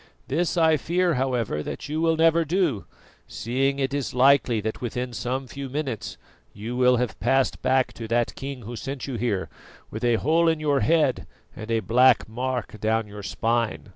[0.29, 2.85] This I fear, however, that you will never do,
[3.27, 6.17] seeing it is likely that within some few minutes
[6.53, 9.47] you will have passed back to that King who sent you here,
[9.91, 13.89] with a hole in your head and a black mark down your spine."